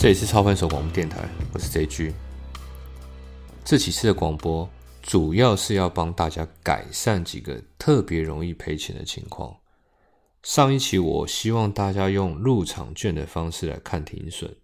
[0.00, 2.14] 这里是超凡手广播电台，我是 JG。
[3.62, 4.66] 这几次的广播
[5.02, 9.54] 主要是要帮大家改善几个特别容易赔钱的情况。
[10.42, 14.56] 上一期我希望大家用入场券的方式来看停损，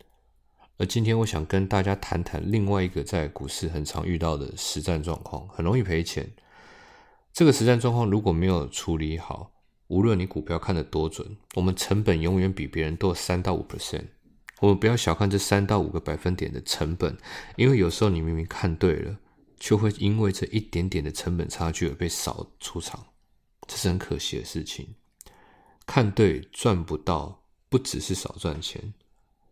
[0.79, 6.27] 而今天我想跟大家谈谈另外一个在股市很常遇到的实战状况，很容易赔钱。
[7.35, 9.53] 这个实战状况如果没有处理好，
[9.89, 14.07] 无论你股票看得多准，我们成本永远比别人多三到五 percent。
[14.61, 17.17] 我们不要小看这三到五个百分点的成本，
[17.57, 19.17] 因为有时候你明明看对了，
[19.59, 23.05] 就会因为这一点点的成本差距而被扫出场，
[23.67, 24.95] 这是很可惜的事情。
[25.85, 28.95] 看对赚不到，不只是少赚钱，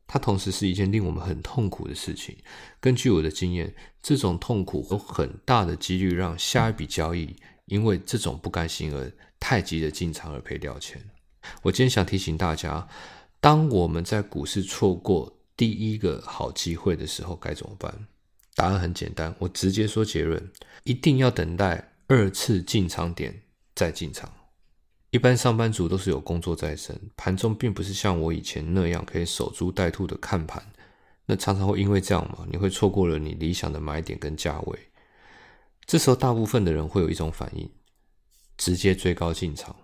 [0.07, 2.37] 它同时是一件令我们很痛苦的事情。
[2.81, 7.37] 根据我的经验，这种痛苦有很大的几率让下一笔交易。
[7.67, 11.03] 因为这种不甘心而太急的进场而赔掉钱。
[11.63, 12.87] 我今天想提醒大家，
[13.45, 17.95] 当我们在股市错过第一个好机会的时候，该怎么办？
[18.55, 20.51] 答案很简单，我直接说结论：
[20.85, 23.43] 一定要等待二次进场点
[23.75, 24.33] 再进场。
[25.11, 30.65] 一般上班族都是有工作在身，盘中并不是像我以前那样可以守株待兔的看盘，
[31.27, 34.79] 那常常会因为这样嘛，你会错过了你理想的买点跟价位。
[35.85, 37.71] 这时候，大部分的人会有一种反应，
[38.57, 39.77] 直接追高进场，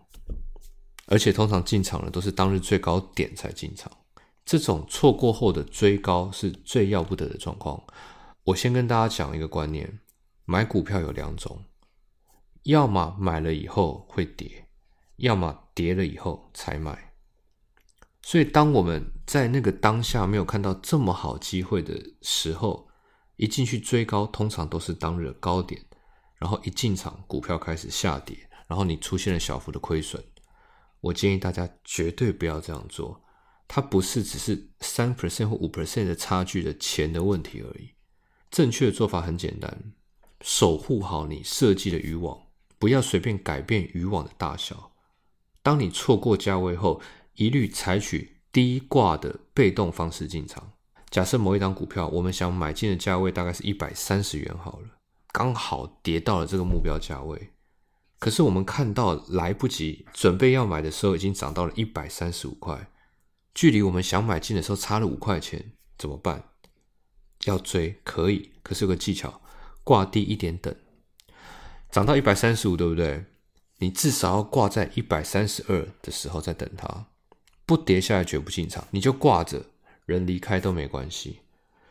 [1.11, 3.91] 而且通常进场的都是当日最高点才进场。
[4.44, 7.83] 这种错过后的追高是最要不得的状况。
[8.44, 10.00] 我先跟大家讲一个观念：
[10.44, 11.64] 买股票有两种，
[12.62, 14.66] 要么买了以后会跌，
[15.16, 17.12] 要么跌了以后才买。
[18.22, 22.88] 所以，当我们在那个当下没有看到这么好机会的时候，
[23.36, 25.84] 一进去追高，通常都是当日的高点。
[26.38, 30.22] 然后一进场，股票开始下跌，然后你出现了小幅的亏损。
[31.01, 33.23] 我建议大家绝对不要这样做。
[33.67, 37.91] 它不是只是三 percent 或五 percent 的差距的钱的问题而已。
[38.50, 39.93] 正确的做法很简单：
[40.41, 42.37] 守护好你设计的渔网，
[42.78, 44.91] 不要随便改变渔网的大小。
[45.62, 47.00] 当你错过价位后，
[47.34, 50.72] 一律采取低挂的被动方式进场。
[51.10, 54.89] 假设某一张股票，我们想买进的价位大概是一百三十元好了。
[55.33, 57.53] 刚好跌到了这个目标价位，
[58.20, 62.91] 可是我们看到来不及准备要买的时候，已经涨到了一百三十五块，
[63.54, 66.50] 距离我们想买进的时候差了五块钱，怎么办？
[67.47, 69.41] 要追可以，可是有个技巧，
[69.82, 70.72] 挂低一点等，
[71.91, 73.25] 涨到一百三十五，对不对？
[73.78, 77.06] 你至少要挂在一百三十二的时候再等它，
[77.64, 79.64] 不跌下来绝不进场，你就挂着，
[80.04, 81.38] 人离开都没关系。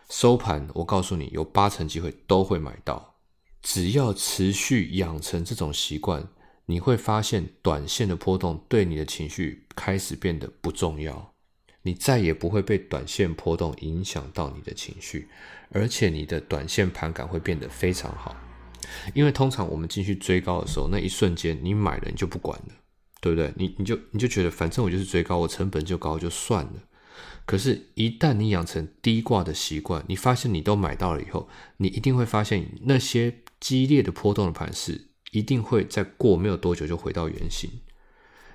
[0.07, 3.08] 收盘，我告诉你，有八成机会都会买到。
[3.61, 6.27] 只要持续养成这种习惯，
[6.65, 11.33] 你会发现短线的波动对你的情绪开始变得不重要，
[11.81, 15.27] 你再也不会被短线波动影响到你的情绪，
[15.71, 18.35] 而且你的短线盘感会变得非常好。
[19.13, 22.73] 因为通常我们进去追高的时候，那一瞬间你买了你就不管了，
[23.19, 23.53] 对不对？
[23.57, 26.73] 你你就你就觉得反正我就是追高，我成本就高就算了。
[27.45, 33.35] 可是，一旦你养成低挂的习惯，你发现你都买到了以后，你一定会发现那些。
[33.59, 37.69] 激烈的波动的盘势一定会在过没有多久就回到原形。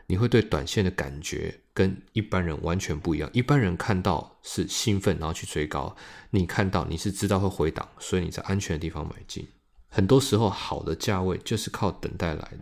[0.07, 3.31] 你会对短线的感觉跟一般人完全不一样。
[3.33, 5.97] 一般人看到是兴奋，然后去追高；
[6.31, 9.49] 你看到你是知道会回档，所以你在安全的地方买进。
[9.89, 12.59] 很多时候，好的价位就是靠等待来的。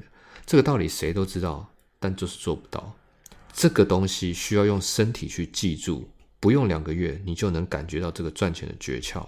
[0.46, 2.94] 这个道理谁都知道，但就是做不到。
[3.52, 6.08] 这个东西需要用身体去记住，
[6.38, 9.26] 不用两个月，你就能感觉到这个赚钱的诀窍。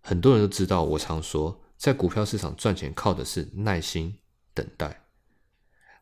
[0.00, 1.60] 很多人都知道，我常说。
[1.76, 4.18] 在股票市场赚钱靠的是耐心
[4.52, 5.02] 等待。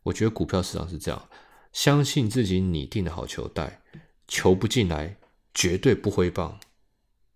[0.05, 1.29] 我觉得股票市场是这样：
[1.73, 3.83] 相信自己拟定的好球带，
[4.27, 5.17] 球不进来
[5.55, 6.59] 绝对不挥棒。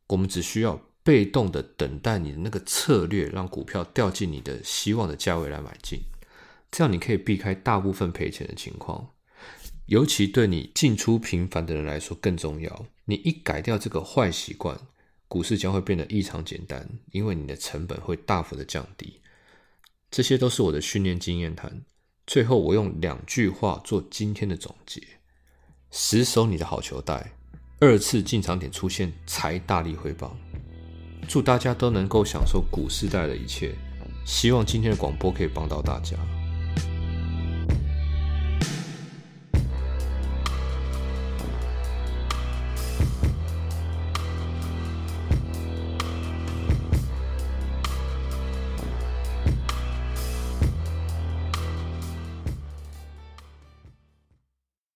[0.08, 6.00] 我们只需要被动的等待你的那个策略，让股票掉进你的希望的价位来买进，
[6.70, 9.10] 这样你可以避开大部分赔钱的情况。
[9.87, 12.87] 尤其对你进出频繁的人来说更重要。
[13.05, 14.76] 你一改掉这个坏习惯。
[15.28, 19.20] 股市将会变得异常简单，因为你的成本会大幅的降低。
[20.11, 21.82] 这些都是我的训练经验谈。
[22.26, 25.00] 最后，我用两句话做今天的总结：
[25.90, 27.32] 死守你的好球带，
[27.81, 30.37] 二次进场点出现才大力回报。
[31.28, 33.75] 祝大家都能够享受股市带来的一切。
[34.25, 36.17] 希望今天的广播可以帮到大家。